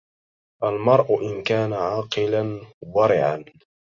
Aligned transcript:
المرء 0.63 1.29
إن 1.31 1.43
كان 1.43 1.73
عاقلا 1.73 2.61
ورعاً 2.81 3.45